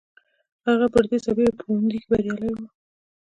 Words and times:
هغه 0.67 0.85
پر 0.93 1.03
دې 1.09 1.17
سربېره 1.25 1.53
په 1.57 1.63
ښوونځي 1.65 1.97
کې 2.01 2.07
بریالی 2.11 2.49
و 2.53 2.59